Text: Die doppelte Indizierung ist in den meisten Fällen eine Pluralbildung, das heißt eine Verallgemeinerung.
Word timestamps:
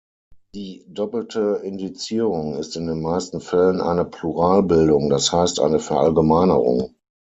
Die 0.55 0.83
doppelte 0.89 1.59
Indizierung 1.63 2.55
ist 2.57 2.75
in 2.75 2.87
den 2.87 3.03
meisten 3.03 3.39
Fällen 3.39 3.79
eine 3.81 4.03
Pluralbildung, 4.03 5.11
das 5.11 5.31
heißt 5.31 5.59
eine 5.59 5.77
Verallgemeinerung. 5.77 6.95